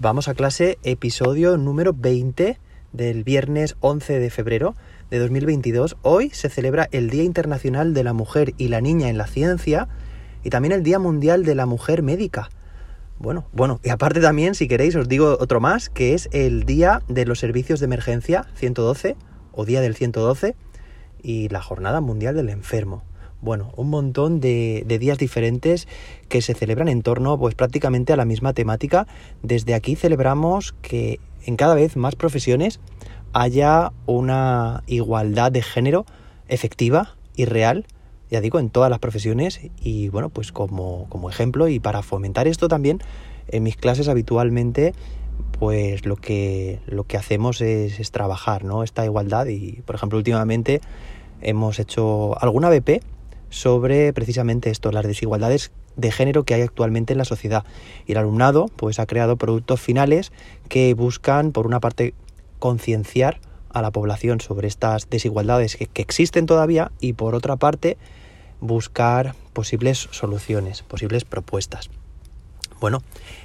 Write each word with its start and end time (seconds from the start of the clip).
Vamos 0.00 0.28
a 0.28 0.34
clase, 0.34 0.78
episodio 0.84 1.56
número 1.56 1.92
20 1.92 2.60
del 2.92 3.24
viernes 3.24 3.76
11 3.80 4.20
de 4.20 4.30
febrero 4.30 4.76
de 5.10 5.18
2022. 5.18 5.96
Hoy 6.02 6.30
se 6.30 6.48
celebra 6.48 6.88
el 6.92 7.10
Día 7.10 7.24
Internacional 7.24 7.94
de 7.94 8.04
la 8.04 8.12
Mujer 8.12 8.54
y 8.58 8.68
la 8.68 8.80
Niña 8.80 9.08
en 9.08 9.18
la 9.18 9.26
Ciencia 9.26 9.88
y 10.44 10.50
también 10.50 10.70
el 10.70 10.84
Día 10.84 11.00
Mundial 11.00 11.44
de 11.44 11.56
la 11.56 11.66
Mujer 11.66 12.04
Médica. 12.04 12.48
Bueno, 13.18 13.48
bueno, 13.52 13.80
y 13.82 13.88
aparte 13.88 14.20
también, 14.20 14.54
si 14.54 14.68
queréis, 14.68 14.94
os 14.94 15.08
digo 15.08 15.36
otro 15.40 15.58
más, 15.58 15.90
que 15.90 16.14
es 16.14 16.28
el 16.30 16.62
Día 16.62 17.02
de 17.08 17.26
los 17.26 17.40
Servicios 17.40 17.80
de 17.80 17.86
Emergencia 17.86 18.46
112 18.54 19.16
o 19.50 19.64
Día 19.64 19.80
del 19.80 19.96
112 19.96 20.54
y 21.24 21.48
la 21.48 21.60
Jornada 21.60 22.00
Mundial 22.00 22.36
del 22.36 22.50
Enfermo 22.50 23.02
bueno, 23.40 23.72
un 23.76 23.88
montón 23.88 24.40
de, 24.40 24.84
días 25.00 25.18
diferentes 25.18 25.86
que 26.28 26.42
se 26.42 26.54
celebran 26.54 26.88
en 26.88 27.02
torno 27.02 27.38
pues 27.38 27.54
prácticamente 27.54 28.12
a 28.12 28.16
la 28.16 28.24
misma 28.24 28.52
temática. 28.52 29.06
Desde 29.42 29.74
aquí 29.74 29.94
celebramos 29.94 30.72
que 30.82 31.20
en 31.44 31.56
cada 31.56 31.74
vez 31.74 31.96
más 31.96 32.16
profesiones 32.16 32.80
haya 33.32 33.92
una 34.06 34.82
igualdad 34.86 35.52
de 35.52 35.62
género 35.62 36.04
efectiva 36.48 37.16
y 37.36 37.44
real, 37.44 37.86
ya 38.30 38.40
digo, 38.40 38.58
en 38.58 38.70
todas 38.70 38.90
las 38.90 38.98
profesiones 38.98 39.60
y 39.80 40.08
bueno, 40.08 40.30
pues 40.30 40.50
como, 40.50 41.06
ejemplo 41.30 41.68
y 41.68 41.78
para 41.78 42.02
fomentar 42.02 42.48
esto 42.48 42.68
también 42.68 43.00
en 43.46 43.62
mis 43.62 43.76
clases 43.76 44.08
habitualmente 44.08 44.94
pues 45.60 46.04
lo 46.04 46.16
que, 46.16 46.80
lo 46.86 47.04
que 47.04 47.16
hacemos 47.16 47.60
es, 47.60 48.00
es 48.00 48.10
trabajar, 48.10 48.64
¿no? 48.64 48.82
Esta 48.82 49.04
igualdad 49.04 49.46
y 49.46 49.82
por 49.82 49.94
ejemplo 49.94 50.18
últimamente 50.18 50.80
hemos 51.40 51.78
hecho 51.78 52.36
alguna 52.42 52.68
BP 52.68 53.00
sobre 53.50 54.12
precisamente 54.12 54.70
esto, 54.70 54.92
las 54.92 55.06
desigualdades 55.06 55.70
de 55.96 56.12
género 56.12 56.44
que 56.44 56.54
hay 56.54 56.62
actualmente 56.62 57.12
en 57.12 57.18
la 57.18 57.24
sociedad. 57.24 57.64
Y 58.06 58.12
el 58.12 58.18
alumnado 58.18 58.66
pues 58.76 58.98
ha 58.98 59.06
creado 59.06 59.36
productos 59.36 59.80
finales 59.80 60.32
que 60.68 60.94
buscan 60.94 61.52
por 61.52 61.66
una 61.66 61.80
parte 61.80 62.14
concienciar 62.58 63.40
a 63.70 63.82
la 63.82 63.90
población 63.90 64.40
sobre 64.40 64.68
estas 64.68 65.10
desigualdades 65.10 65.76
que, 65.76 65.86
que, 65.86 66.02
existen 66.02 66.46
todavía 66.46 66.90
y 67.00 67.12
por 67.12 67.34
otra 67.34 67.56
parte 67.56 67.98
buscar 68.60 69.34
posibles 69.52 70.08
soluciones, 70.10 70.82
posibles 70.82 71.24
propuestas. 71.24 71.90
Bueno, 72.80 73.02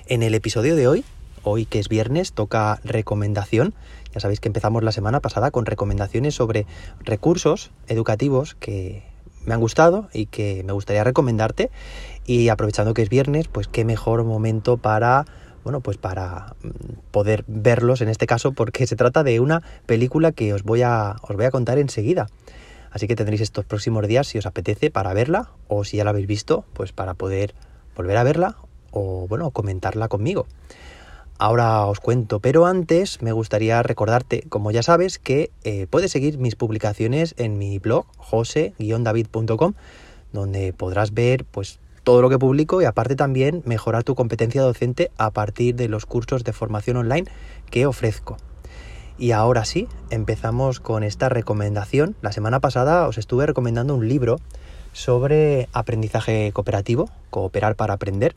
en 0.07 0.23
el 0.23 0.33
episodio 0.33 0.75
de 0.75 0.87
hoy, 0.87 1.03
hoy 1.43 1.65
que 1.65 1.79
es 1.79 1.89
viernes, 1.89 2.33
toca 2.33 2.79
recomendación. 2.83 3.73
Ya 4.13 4.19
sabéis 4.19 4.39
que 4.39 4.47
empezamos 4.47 4.83
la 4.83 4.91
semana 4.91 5.19
pasada 5.19 5.51
con 5.51 5.65
recomendaciones 5.65 6.35
sobre 6.35 6.65
recursos 7.03 7.71
educativos 7.87 8.55
que 8.55 9.12
me 9.45 9.53
han 9.53 9.59
gustado 9.59 10.09
y 10.13 10.27
que 10.27 10.63
me 10.63 10.73
gustaría 10.73 11.03
recomendarte. 11.03 11.69
Y 12.25 12.49
aprovechando 12.49 12.93
que 12.93 13.01
es 13.01 13.09
viernes, 13.09 13.47
pues 13.47 13.67
qué 13.67 13.85
mejor 13.85 14.23
momento 14.23 14.77
para 14.77 15.25
bueno, 15.63 15.79
pues 15.79 15.97
para 15.97 16.55
mm, 16.61 16.69
poder 17.11 17.45
verlos 17.47 18.01
en 18.01 18.09
este 18.09 18.27
caso, 18.27 18.51
porque 18.51 18.85
se 18.85 18.95
trata 18.95 19.23
de 19.23 19.39
una 19.39 19.63
película 19.85 20.31
que 20.31 20.53
os 20.53 20.63
voy 20.63 20.81
a, 20.81 21.15
os 21.21 21.35
voy 21.35 21.45
a 21.45 21.51
contar 21.51 21.77
enseguida. 21.77 22.27
Así 22.91 23.07
que 23.07 23.15
tendréis 23.15 23.41
estos 23.41 23.65
próximos 23.65 24.07
días 24.07 24.27
si 24.27 24.37
os 24.37 24.45
apetece 24.45 24.91
para 24.91 25.13
verla, 25.13 25.51
o 25.67 25.83
si 25.83 25.97
ya 25.97 26.03
la 26.03 26.11
habéis 26.11 26.27
visto, 26.27 26.65
pues 26.73 26.91
para 26.91 27.15
poder 27.15 27.55
volver 27.95 28.17
a 28.17 28.23
verla 28.23 28.57
o 28.91 29.27
bueno, 29.27 29.49
comentarla 29.51 30.07
conmigo. 30.07 30.45
Ahora 31.39 31.85
os 31.87 31.99
cuento, 31.99 32.39
pero 32.39 32.65
antes 32.65 33.21
me 33.21 33.31
gustaría 33.31 33.81
recordarte, 33.83 34.43
como 34.49 34.71
ya 34.71 34.83
sabes, 34.83 35.19
que 35.19 35.51
eh, 35.63 35.87
puedes 35.89 36.11
seguir 36.11 36.37
mis 36.37 36.55
publicaciones 36.55 37.33
en 37.37 37.57
mi 37.57 37.79
blog 37.79 38.05
jose-david.com, 38.17 39.73
donde 40.31 40.73
podrás 40.73 41.13
ver 41.13 41.45
pues 41.45 41.79
todo 42.03 42.21
lo 42.21 42.29
que 42.29 42.39
publico 42.39 42.81
y 42.81 42.85
aparte 42.85 43.15
también 43.15 43.63
mejorar 43.65 44.03
tu 44.03 44.15
competencia 44.15 44.61
docente 44.61 45.11
a 45.17 45.31
partir 45.31 45.75
de 45.75 45.87
los 45.87 46.05
cursos 46.05 46.43
de 46.43 46.53
formación 46.53 46.97
online 46.97 47.25
que 47.69 47.85
ofrezco. 47.85 48.37
Y 49.17 49.31
ahora 49.31 49.63
sí, 49.63 49.87
empezamos 50.09 50.79
con 50.79 51.03
esta 51.03 51.29
recomendación. 51.29 52.15
La 52.21 52.31
semana 52.31 52.59
pasada 52.59 53.07
os 53.07 53.17
estuve 53.17 53.45
recomendando 53.45 53.95
un 53.95 54.07
libro 54.07 54.37
sobre 54.91 55.69
aprendizaje 55.71 56.51
cooperativo, 56.51 57.09
cooperar 57.29 57.75
para 57.75 57.93
aprender. 57.93 58.35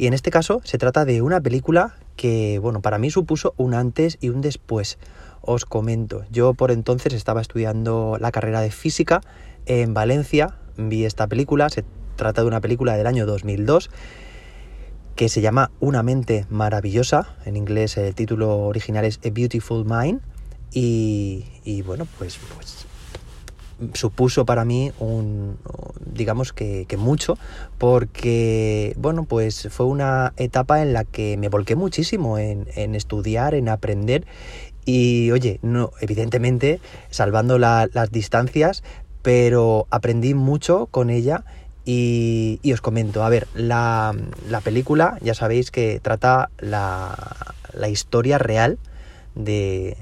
Y 0.00 0.06
en 0.06 0.14
este 0.14 0.30
caso 0.30 0.62
se 0.64 0.78
trata 0.78 1.04
de 1.04 1.20
una 1.20 1.42
película 1.42 1.94
que, 2.16 2.58
bueno, 2.58 2.80
para 2.80 2.96
mí 2.96 3.10
supuso 3.10 3.52
un 3.58 3.74
antes 3.74 4.16
y 4.22 4.30
un 4.30 4.40
después. 4.40 4.98
Os 5.42 5.66
comento, 5.66 6.24
yo 6.30 6.54
por 6.54 6.70
entonces 6.70 7.12
estaba 7.12 7.42
estudiando 7.42 8.16
la 8.18 8.32
carrera 8.32 8.62
de 8.62 8.70
física 8.70 9.20
en 9.66 9.92
Valencia, 9.92 10.56
vi 10.78 11.04
esta 11.04 11.26
película, 11.26 11.68
se 11.68 11.84
trata 12.16 12.40
de 12.40 12.48
una 12.48 12.62
película 12.62 12.96
del 12.96 13.06
año 13.06 13.26
2002 13.26 13.90
que 15.16 15.28
se 15.28 15.42
llama 15.42 15.70
Una 15.80 16.02
mente 16.02 16.46
maravillosa, 16.48 17.36
en 17.44 17.56
inglés 17.56 17.98
el 17.98 18.14
título 18.14 18.56
original 18.60 19.04
es 19.04 19.20
A 19.22 19.28
Beautiful 19.30 19.84
Mind, 19.84 20.22
y, 20.72 21.44
y 21.62 21.82
bueno, 21.82 22.06
pues, 22.16 22.38
pues 22.54 22.86
supuso 23.94 24.44
para 24.44 24.64
mí 24.64 24.92
un, 24.98 25.58
digamos 26.04 26.52
que, 26.52 26.86
mucho, 26.98 27.38
porque, 27.78 28.94
bueno, 28.96 29.24
pues 29.24 29.68
fue 29.70 29.86
una 29.86 30.32
etapa 30.36 30.82
en 30.82 30.92
la 30.92 31.04
que 31.04 31.36
me 31.36 31.48
volqué 31.48 31.76
muchísimo 31.76 32.38
en, 32.38 32.94
estudiar, 32.94 33.54
en 33.54 33.68
aprender. 33.68 34.26
Y, 34.84 35.30
oye, 35.30 35.60
no, 35.62 35.92
evidentemente, 36.00 36.80
salvando 37.10 37.58
las 37.58 38.10
distancias, 38.10 38.82
pero 39.22 39.86
aprendí 39.90 40.34
mucho 40.34 40.86
con 40.86 41.10
ella 41.10 41.44
y, 41.84 42.60
os 42.72 42.80
comento, 42.80 43.24
a 43.24 43.28
ver, 43.28 43.46
la, 43.54 44.14
la, 44.48 44.60
película 44.60 45.18
ya 45.20 45.34
sabéis 45.34 45.70
que 45.70 46.00
trata 46.00 46.50
la, 46.58 47.54
la 47.72 47.88
historia 47.88 48.38
real 48.38 48.78
de, 49.34 49.96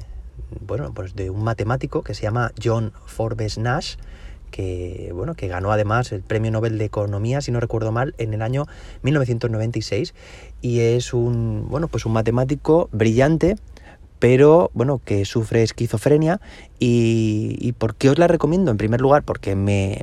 bueno, 0.61 0.93
pues 0.95 1.15
de 1.15 1.31
un 1.31 1.43
matemático 1.45 2.03
que 2.03 2.15
se 2.15 2.23
llama 2.23 2.53
John 2.63 2.93
Forbes 3.07 3.59
Nash, 3.59 3.97
que 4.51 5.11
bueno, 5.15 5.35
que 5.35 5.49
ganó 5.49 5.73
además 5.73 6.13
el 6.13 6.23
Premio 6.23 6.51
Nobel 6.51 6.79
de 6.79 6.85
Economía, 6.85 7.41
si 7.41 7.51
no 7.53 7.61
recuerdo 7.61 7.93
mal, 7.93 8.15
en 8.19 8.35
el 8.35 8.43
año 8.43 8.67
1996 9.03 10.15
y 10.61 10.81
es 10.81 11.13
un 11.13 11.67
bueno, 11.69 11.89
pues 11.89 12.07
un 12.07 12.13
matemático 12.13 12.89
brillante, 12.93 13.57
pero 14.19 14.71
bueno, 14.75 15.01
que 15.05 15.25
sufre 15.25 15.63
esquizofrenia 15.63 16.41
y, 16.79 17.73
¿por 17.79 17.95
qué 17.95 18.11
os 18.11 18.19
la 18.19 18.27
recomiendo? 18.27 18.71
En 18.71 18.77
primer 18.77 19.01
lugar, 19.01 19.23
porque 19.23 19.55
me, 19.55 20.01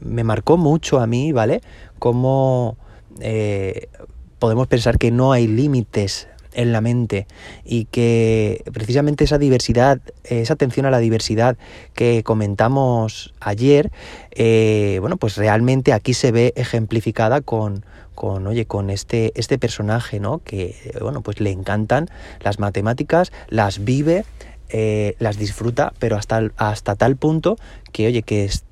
me 0.00 0.24
marcó 0.24 0.56
mucho 0.56 0.98
a 1.00 1.06
mí, 1.06 1.32
¿vale? 1.32 1.60
Cómo 1.98 2.76
eh, 3.20 3.88
podemos 4.38 4.66
pensar 4.66 4.98
que 4.98 5.10
no 5.10 5.32
hay 5.32 5.46
límites 5.46 6.28
en 6.54 6.72
la 6.72 6.80
mente 6.80 7.26
y 7.64 7.86
que 7.86 8.62
precisamente 8.72 9.24
esa 9.24 9.38
diversidad, 9.38 10.00
esa 10.24 10.54
atención 10.54 10.86
a 10.86 10.90
la 10.90 10.98
diversidad 10.98 11.56
que 11.94 12.22
comentamos 12.22 13.34
ayer, 13.40 13.90
eh, 14.32 14.98
bueno, 15.00 15.16
pues 15.16 15.36
realmente 15.36 15.92
aquí 15.92 16.14
se 16.14 16.32
ve 16.32 16.52
ejemplificada 16.56 17.40
con, 17.40 17.84
con 18.14 18.46
oye, 18.46 18.66
con 18.66 18.90
este, 18.90 19.32
este 19.34 19.58
personaje, 19.58 20.20
¿no? 20.20 20.40
Que, 20.44 20.74
bueno, 21.00 21.20
pues 21.20 21.40
le 21.40 21.50
encantan 21.50 22.08
las 22.40 22.58
matemáticas, 22.58 23.32
las 23.48 23.84
vive, 23.84 24.24
eh, 24.70 25.14
las 25.18 25.36
disfruta, 25.36 25.92
pero 25.98 26.16
hasta, 26.16 26.50
hasta 26.56 26.96
tal 26.96 27.16
punto 27.16 27.56
que, 27.92 28.06
oye, 28.06 28.22
que 28.22 28.44
es, 28.44 28.64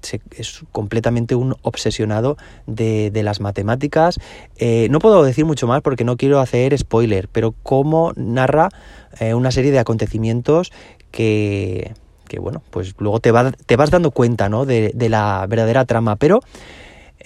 completamente 0.73 1.35
un 1.35 1.55
obsesionado 1.63 2.37
de, 2.67 3.11
las 3.23 3.41
matemáticas. 3.41 4.19
Eh, 4.57 4.89
no 4.91 4.99
puedo 4.99 5.23
decir 5.23 5.45
mucho 5.45 5.67
más 5.67 5.83
porque 5.83 6.05
no 6.05 6.17
quiero 6.17 6.41
hacer 6.41 6.77
spoiler, 6.77 7.29
pero 7.29 7.55
cómo 7.63 8.13
narra 8.17 8.71
eh, 9.21 9.35
una 9.35 9.53
serie 9.53 9.71
de 9.71 9.79
acontecimientos 9.79 10.73
que, 11.11 11.93
que 12.27 12.41
bueno, 12.41 12.63
pues 12.71 12.95
luego 12.99 13.21
te, 13.21 13.33
te 13.67 13.77
vas 13.77 13.91
dando 13.91 14.11
cuenta, 14.11 14.49
¿no? 14.49 14.65
De, 14.65 14.93
la 15.09 15.47
verdadera 15.49 15.85
trama, 15.85 16.17
pero... 16.17 16.41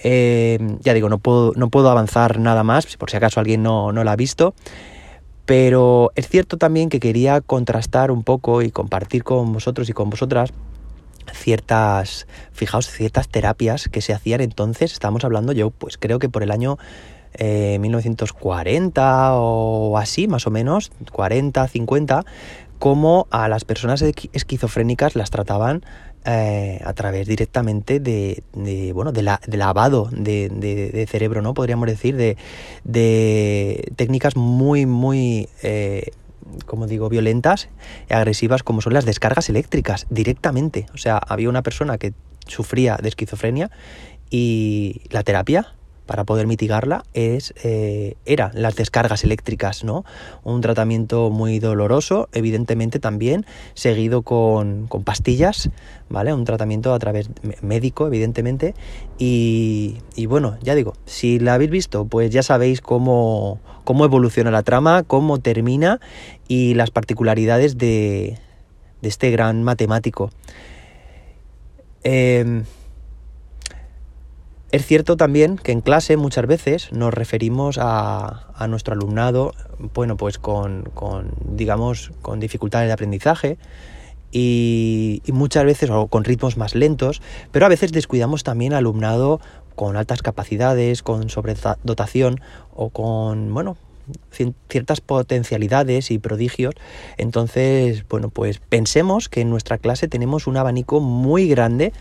ya 0.03 0.93
digo, 0.93 1.09
no 1.09 1.17
puedo, 1.17 1.53
no 1.55 1.69
puedo 1.69 1.89
avanzar 1.89 2.39
nada 2.39 2.63
más, 2.63 2.97
por 2.97 3.09
si 3.09 3.17
acaso 3.17 3.39
alguien 3.39 3.63
no, 3.63 3.91
no 3.91 4.03
la 4.03 4.11
ha 4.11 4.15
visto. 4.15 4.53
Pero 5.47 6.11
es 6.15 6.27
cierto 6.27 6.57
también 6.57 6.89
que 6.89 6.99
quería 6.99 7.39
contrastar 7.39 8.11
un 8.11 8.23
poco 8.23 8.61
y 8.61 8.69
compartir 8.69 9.23
con 9.23 9.53
vosotros 9.53 9.89
y 9.89 9.93
con 9.93 10.09
vosotras 10.09 10.51
ciertas, 11.33 12.27
fijaos, 12.51 12.87
ciertas 12.89 13.29
terapias 13.29 13.87
que 13.87 14.01
se 14.01 14.13
hacían 14.13 14.41
entonces, 14.41 14.91
estamos 14.91 15.23
hablando 15.23 15.53
yo, 15.53 15.69
pues 15.69 15.97
creo 15.97 16.19
que 16.19 16.27
por 16.27 16.43
el 16.43 16.51
año 16.51 16.77
1940 17.39 19.01
eh, 19.01 19.31
o 19.33 19.97
así, 19.97 20.27
más 20.27 20.47
o 20.47 20.51
menos, 20.51 20.91
40, 21.11 21.65
50, 21.65 22.25
como 22.79 23.27
a 23.31 23.47
las 23.47 23.65
personas 23.65 24.01
esquizofrénicas 24.01 25.15
las 25.15 25.29
trataban 25.29 25.83
eh, 26.25 26.81
a 26.83 26.93
través 26.93 27.25
directamente 27.27 27.99
de, 27.99 28.43
bueno, 28.93 29.11
de, 29.11 29.21
la, 29.21 29.39
de 29.47 29.55
lavado 29.57 30.09
de, 30.11 31.07
cerebro, 31.09 31.41
¿no? 31.41 31.53
Podríamos 31.53 31.87
decir, 31.87 32.17
de, 32.17 33.93
técnicas 33.95 34.35
muy, 34.35 34.85
muy, 34.85 35.47
eh, 35.63 36.11
como 36.65 36.85
digo, 36.85 37.07
violentas 37.07 37.69
agresivas 38.09 38.63
como 38.63 38.81
son 38.81 38.93
las 38.93 39.05
descargas 39.05 39.47
eléctricas, 39.49 40.05
directamente. 40.09 40.87
O 40.93 40.97
sea, 40.97 41.17
había 41.17 41.49
una 41.49 41.63
persona 41.63 41.97
que 41.97 42.13
sufría 42.45 42.97
de 43.01 43.09
esquizofrenia 43.09 43.71
y 44.29 45.03
la 45.09 45.23
terapia 45.23 45.76
para 46.07 46.23
poder 46.23 46.47
mitigarla 46.47 47.03
es 47.13 47.53
eh, 47.63 48.15
era 48.25 48.49
las 48.55 48.75
descargas 48.75 49.23
eléctricas, 49.23 49.83
¿no? 49.83 50.03
Un 50.43 50.61
tratamiento 50.61 51.29
muy 51.29 51.59
doloroso, 51.59 52.29
evidentemente 52.33 52.97
también, 52.99 53.45
seguido 53.75 54.23
con, 54.23 54.87
pastillas, 55.05 55.69
¿vale? 56.09 56.33
Un 56.33 56.45
tratamiento 56.45 56.93
a 56.93 56.99
través 56.99 57.29
médico, 57.61 58.07
evidentemente. 58.07 58.73
Y, 59.19 59.99
bueno, 60.27 60.57
ya 60.63 60.73
digo, 60.73 60.93
si 61.05 61.37
la 61.37 61.53
habéis 61.53 61.69
visto, 61.69 62.05
pues 62.05 62.31
ya 62.31 62.41
sabéis 62.41 62.81
cómo, 62.81 63.59
cómo 63.83 64.05
evoluciona 64.05 64.49
la 64.49 64.63
trama, 64.63 65.03
cómo 65.03 65.39
termina 65.39 65.99
y 66.47 66.73
las 66.73 66.89
particularidades 66.89 67.77
de, 67.77 68.39
de 69.01 69.09
este 69.09 69.29
gran 69.29 69.63
matemático. 69.63 70.31
Eh, 72.03 72.63
es 74.71 74.85
cierto 74.85 75.15
también 75.15 75.57
que 75.57 75.71
en 75.71 75.81
clase 75.81 76.17
muchas 76.17 76.45
veces 76.45 76.91
nos 76.91 77.13
referimos 77.13 77.77
a, 77.79 78.67
nuestro 78.67 78.93
alumnado, 78.93 79.53
bueno, 79.93 80.17
pues 80.17 80.37
con, 80.37 80.83
con, 80.93 81.31
digamos, 81.45 82.11
con 82.21 82.39
dificultades 82.39 82.87
de 82.87 82.93
aprendizaje 82.93 83.57
y, 84.31 85.21
y, 85.25 85.31
muchas 85.31 85.63
veces 85.63 85.89
o 85.89 86.07
con 86.07 86.25
ritmos 86.25 86.57
más 86.57 86.75
lentos, 86.75 87.21
pero 87.51 87.65
a 87.65 87.69
veces 87.69 87.93
descuidamos 87.93 88.43
también 88.43 88.73
alumnado 88.73 89.39
con 89.75 89.95
altas 89.95 90.21
capacidades, 90.21 91.01
con 91.01 91.29
sobredotación 91.29 92.41
o 92.75 92.89
con, 92.89 93.53
bueno, 93.53 93.77
ciertas 94.69 95.01
potencialidades 95.01 96.11
y 96.11 96.19
prodigios. 96.19 96.75
Entonces, 97.17 98.05
bueno, 98.07 98.29
pues 98.29 98.59
pensemos 98.59 99.29
que 99.29 99.41
en 99.41 99.49
nuestra 99.49 99.77
clase 99.77 100.07
tenemos 100.07 100.47
un 100.47 100.57
abanico 100.57 100.99
muy 100.99 101.47
grande 101.47 101.93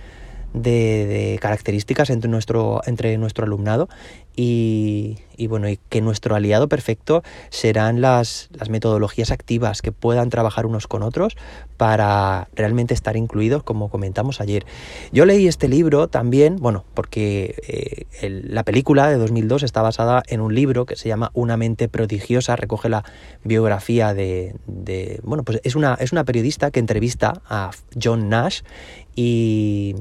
de, 0.53 1.39
características 1.41 2.11
entre 2.11 2.31
nuestro, 2.31 2.81
entre 2.87 3.17
nuestro 3.19 3.45
alumnado 3.45 3.89
y, 4.39 5.17
bueno, 5.49 5.69
y 5.69 5.79
que 5.89 6.03
nuestro 6.03 6.35
aliado 6.35 6.69
perfecto 6.69 7.23
serán 7.49 8.03
las, 8.03 8.51
las, 8.53 8.69
metodologías 8.69 9.31
activas 9.31 9.81
que 9.81 9.93
puedan 9.93 10.29
trabajar 10.29 10.67
unos 10.67 10.87
con 10.87 11.03
otros 11.03 11.37
para 11.79 12.49
realmente 12.55 12.93
estar 12.93 13.17
incluidos, 13.17 13.63
como 13.63 13.89
comentamos 13.89 14.43
ayer. 14.43 14.67
Yo 15.11 15.25
leí 15.25 15.49
este 15.49 15.69
libro 15.69 16.09
también, 16.09 16.57
bueno, 16.57 16.85
porque 16.93 18.07
eh, 18.21 18.43
la 18.45 18.63
película 18.63 19.09
de 19.09 19.17
2002 19.17 19.63
está 19.63 19.81
basada 19.81 20.23
en 20.27 20.43
un 20.43 20.55
libro 20.55 20.85
que 20.85 20.97
se 20.97 21.09
llama 21.09 21.31
Una 21.33 21.57
mente 21.57 21.89
prodigiosa, 21.89 22.57
recoge 22.57 22.91
la 22.91 23.05
biografía 23.43 24.13
de, 24.13 24.55
de 24.67 25.21
bueno, 25.23 25.45
pues 25.45 25.61
es 25.65 25.77
una, 25.77 25.95
es 25.95 26.13
una 26.13 26.25
periodista 26.25 26.71
que 26.71 26.81
entrevista 26.81 27.41
a 27.49 27.71
John 28.03 28.29
Nash 28.29 28.61
y 29.15 29.97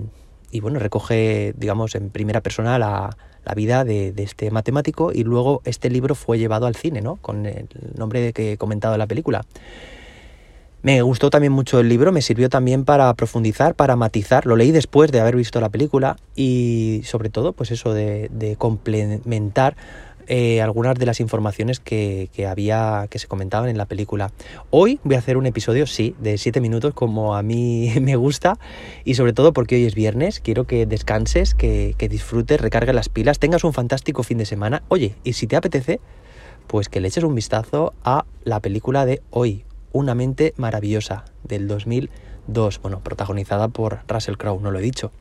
y 0.56 0.62
bueno, 0.62 0.80
recoge, 0.80 1.54
digamos, 1.58 1.96
en 1.96 2.10
primera 2.10 2.40
persona 2.40 2.80
la, 2.80 3.18
vida 3.58 3.84
de, 3.84 4.14
este 4.16 4.50
matemático 4.52 5.12
y 5.14 5.26
luego 5.26 5.62
este 5.66 5.90
libro 5.90 6.16
fue 6.16 6.40
llevado 6.40 6.66
al 6.66 6.76
cine, 6.76 7.02
¿no? 7.02 7.18
Con 7.18 7.46
el 7.46 7.68
nombre 7.98 8.32
que 8.32 8.54
he 8.54 8.58
comentado 8.58 8.96
en 8.96 9.00
la 9.00 9.06
película. 9.06 9.44
Me 10.82 11.02
gustó 11.02 11.30
también 11.30 11.52
mucho 11.52 11.82
el 11.82 11.90
libro, 11.90 12.14
me 12.14 12.22
sirvió 12.22 12.48
también 12.48 12.86
para 12.86 13.14
profundizar, 13.16 13.76
para 13.76 13.98
matizar. 13.98 14.46
Lo 14.46 14.56
leí 14.56 14.72
después 14.72 15.12
de 15.12 15.20
haber 15.20 15.36
visto 15.36 15.60
la 15.60 15.68
película 15.68 16.16
y 16.36 17.02
sobre 17.04 17.30
todo, 17.30 17.52
pues 17.52 17.72
eso 17.72 17.94
de, 17.94 18.30
de 18.32 18.56
complementar 18.56 19.76
eh, 20.28 20.62
algunas 20.62 20.96
de 20.96 21.06
las 21.06 21.20
informaciones 21.20 21.80
que, 21.80 22.30
había 22.48 23.08
que 23.10 23.20
se 23.20 23.28
comentaban 23.28 23.70
en 23.70 23.78
la 23.78 23.86
película. 23.86 24.32
Hoy 24.70 25.00
voy 25.04 25.16
a 25.16 25.20
hacer 25.20 25.38
un 25.38 25.46
episodio, 25.46 25.88
sí, 25.88 26.16
de 26.20 26.38
7 26.38 26.62
minutos 26.62 26.94
como 26.94 27.36
a 27.36 27.44
mí 27.44 27.94
me 28.02 28.16
gusta 28.16 28.58
y 29.04 29.16
sobre 29.16 29.34
todo 29.34 29.54
porque 29.54 29.76
hoy 29.76 29.86
es 29.86 29.96
viernes, 29.96 30.40
quiero 30.40 30.66
que 30.66 30.86
descanses, 30.86 31.56
que, 31.56 31.96
que 31.98 32.10
disfrutes, 32.10 32.60
recargues 32.62 32.96
las 32.96 33.10
pilas, 33.10 33.40
tengas 33.40 33.64
un 33.64 33.74
fantástico 33.74 34.24
fin 34.24 34.38
de 34.38 34.46
semana. 34.46 34.84
Oye, 34.88 35.16
y 35.24 35.34
si 35.34 35.48
te 35.48 35.56
apetece, 35.56 36.00
pues 36.68 36.90
que 36.90 37.00
le 37.00 37.08
eches 37.08 37.24
un 37.24 37.36
vistazo 37.36 37.94
a 38.04 38.26
la 38.44 38.60
película 38.60 39.06
de 39.06 39.22
hoy, 39.30 39.64
Una 39.92 40.14
mente 40.14 40.54
maravillosa, 40.58 41.24
del 41.44 41.70
2002, 41.70 42.82
bueno, 42.82 43.00
protagonizada 43.00 43.70
por 43.70 44.00
Russell 44.10 44.36
Crowe, 44.36 44.60
no 44.60 44.72
lo 44.72 44.80
he 44.80 44.82
dicho 44.82 45.12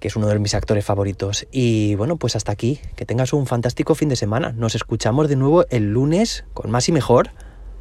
que 0.00 0.08
es 0.08 0.16
uno 0.16 0.26
de 0.26 0.38
mis 0.38 0.54
actores 0.54 0.84
favoritos. 0.84 1.46
Y 1.50 1.94
bueno, 1.94 2.16
pues 2.16 2.36
hasta 2.36 2.52
aquí, 2.52 2.80
que 2.96 3.06
tengas 3.06 3.32
un 3.32 3.46
fantástico 3.46 3.94
fin 3.94 4.08
de 4.08 4.16
semana. 4.16 4.52
Nos 4.52 4.74
escuchamos 4.74 5.28
de 5.28 5.36
nuevo 5.36 5.66
el 5.70 5.92
lunes 5.92 6.44
con 6.54 6.70
más 6.70 6.88
y 6.88 6.92
mejor. 6.92 7.30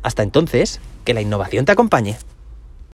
Hasta 0.04 0.24
entonces, 0.24 0.80
que 1.04 1.14
la 1.14 1.22
innovación 1.22 1.66
te 1.66 1.72
acompañe. 1.72 2.18